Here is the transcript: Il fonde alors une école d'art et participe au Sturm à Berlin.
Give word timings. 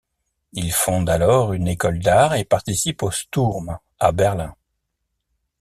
Il 0.53 0.71
fonde 0.73 1.11
alors 1.11 1.53
une 1.53 1.67
école 1.67 1.99
d'art 1.99 2.33
et 2.33 2.43
participe 2.43 3.03
au 3.03 3.11
Sturm 3.11 3.77
à 3.99 4.11
Berlin. 4.11 4.55